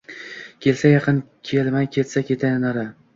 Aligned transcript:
Kelsa— 0.65 0.89
yaqin 0.93 1.19
kelmay, 1.49 1.89
ketsa— 1.99 2.25
ketmay 2.31 2.57
nari 2.65 2.87